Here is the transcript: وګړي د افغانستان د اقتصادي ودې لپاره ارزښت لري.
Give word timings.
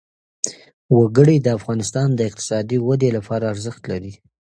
وګړي 0.97 1.37
د 1.41 1.47
افغانستان 1.57 2.07
د 2.15 2.19
اقتصادي 2.29 2.77
ودې 2.87 3.09
لپاره 3.17 3.45
ارزښت 3.53 3.83
لري. 3.91 4.13